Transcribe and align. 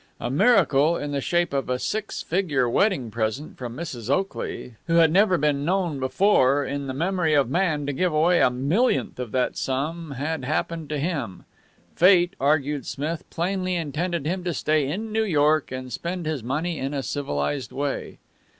A 0.19 0.31
miracle, 0.31 0.97
in 0.97 1.11
the 1.11 1.21
shape 1.21 1.53
of 1.53 1.69
a 1.69 1.77
six 1.77 2.23
figure 2.23 2.67
wedding 2.67 3.11
present 3.11 3.55
from 3.55 3.77
Mrs. 3.77 4.09
Oakley, 4.09 4.73
who 4.87 4.95
had 4.95 5.11
never 5.11 5.37
been 5.37 5.63
known 5.63 5.99
before, 5.99 6.65
in 6.65 6.87
the 6.87 6.93
memory 6.95 7.35
of 7.35 7.51
man, 7.51 7.85
to 7.85 7.93
give 7.93 8.11
away 8.11 8.41
a 8.41 8.49
millionth 8.49 9.19
of 9.19 9.31
that 9.33 9.55
sum, 9.57 10.13
had 10.17 10.43
happened 10.43 10.89
to 10.89 10.97
him. 10.97 11.45
Fate, 11.95 12.33
argued 12.41 12.87
Smith, 12.87 13.29
plainly 13.29 13.75
intended 13.75 14.25
him 14.25 14.43
to 14.43 14.55
stay 14.55 14.89
in 14.89 15.11
New 15.11 15.23
York 15.23 15.71
and 15.71 15.93
spend 15.93 16.25
his 16.25 16.41
money 16.41 16.79
in 16.79 16.95
a 16.95 17.03
civilized 17.03 17.71
way. 17.71 18.17